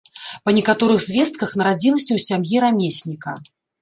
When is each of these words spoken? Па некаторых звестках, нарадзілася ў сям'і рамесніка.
Па 0.47 0.53
некаторых 0.57 1.03
звестках, 1.07 1.53
нарадзілася 1.63 2.07
ў 2.13 2.19
сям'і 2.29 2.55
рамесніка. 2.67 3.37